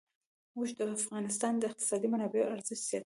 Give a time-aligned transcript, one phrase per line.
[0.57, 2.99] اوښ د افغانستان د اقتصادي منابعو ارزښت زیاتوي.